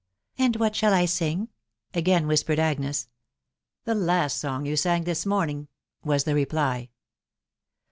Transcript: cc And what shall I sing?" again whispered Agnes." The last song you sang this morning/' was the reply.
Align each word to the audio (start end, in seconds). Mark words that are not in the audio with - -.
cc 0.39 0.43
And 0.45 0.55
what 0.55 0.75
shall 0.75 0.95
I 0.95 1.05
sing?" 1.05 1.49
again 1.93 2.25
whispered 2.25 2.57
Agnes." 2.57 3.07
The 3.85 3.93
last 3.93 4.39
song 4.39 4.65
you 4.65 4.75
sang 4.75 5.03
this 5.03 5.25
morning/' 5.25 5.67
was 6.03 6.23
the 6.23 6.33
reply. 6.33 6.89